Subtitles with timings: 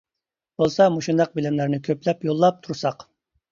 [0.63, 3.09] بولسا مۇشۇنداق بىلىملەرنى كۆپلەپ يوللاپ تۇرساق.